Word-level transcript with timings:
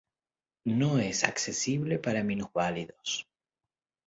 No 0.65 0.97
es 0.97 1.23
accesible 1.23 1.99
para 1.99 2.23
minusválidos. 2.23 3.27